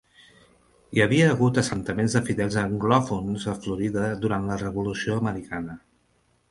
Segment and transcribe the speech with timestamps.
[0.95, 5.81] Hi havia hagut assentaments de fidels anglòfons a Florida durant la Revolució Americana.